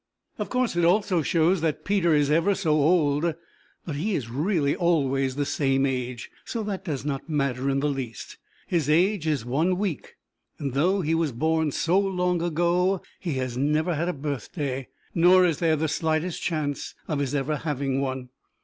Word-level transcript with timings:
Of 0.39 0.49
course, 0.49 0.75
it 0.75 0.83
also 0.83 1.21
shows 1.21 1.61
that 1.61 1.85
Peter 1.85 2.11
is 2.15 2.31
ever 2.31 2.55
so 2.55 2.71
old, 2.71 3.35
but 3.85 3.95
he 3.97 4.15
is 4.15 4.31
really 4.31 4.75
always 4.75 5.35
the 5.35 5.45
same 5.45 5.85
age, 5.85 6.31
so 6.43 6.63
that 6.63 6.83
does 6.85 7.05
not 7.05 7.29
matter 7.29 7.69
in 7.69 7.81
the 7.81 7.87
least. 7.87 8.39
His 8.65 8.89
age 8.89 9.27
is 9.27 9.45
one 9.45 9.77
week, 9.77 10.15
and 10.57 10.73
though 10.73 11.01
he 11.01 11.13
was 11.13 11.31
born 11.31 11.71
so 11.71 11.99
long 11.99 12.41
ago 12.41 13.03
he 13.19 13.33
has 13.33 13.57
never 13.57 13.93
had 13.93 14.09
a 14.09 14.13
birthday, 14.13 14.87
nor 15.13 15.45
is 15.45 15.59
there 15.59 15.75
the 15.75 15.87
slightest 15.87 16.41
chance 16.41 16.95
of 17.07 17.19
his 17.19 17.35
ever 17.35 17.57
having 17.57 18.01
one. 18.01 18.29